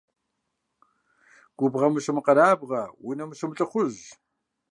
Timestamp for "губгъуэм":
1.57-1.93